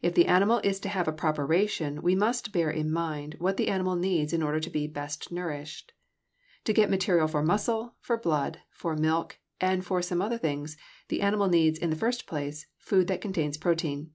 If 0.00 0.14
the 0.14 0.26
animal 0.26 0.58
is 0.62 0.78
to 0.78 0.88
have 0.88 1.08
a 1.08 1.12
proper 1.12 1.44
ration, 1.44 2.00
we 2.00 2.14
must 2.14 2.52
bear 2.52 2.70
in 2.70 2.88
mind 2.88 3.34
what 3.40 3.56
the 3.56 3.66
animal 3.66 3.96
needs 3.96 4.32
in 4.32 4.40
order 4.40 4.60
to 4.60 4.70
be 4.70 4.86
best 4.86 5.32
nourished. 5.32 5.90
To 6.66 6.72
get 6.72 6.88
material 6.88 7.26
for 7.26 7.42
muscle, 7.42 7.96
for 7.98 8.16
blood, 8.16 8.60
for 8.70 8.94
milk, 8.94 9.40
and 9.60 9.84
for 9.84 10.02
some 10.02 10.22
other 10.22 10.38
things, 10.38 10.76
the 11.08 11.20
animal 11.20 11.48
needs, 11.48 11.80
in 11.80 11.90
the 11.90 11.96
first 11.96 12.28
place, 12.28 12.68
food 12.78 13.08
that 13.08 13.20
contains 13.20 13.56
protein. 13.58 14.12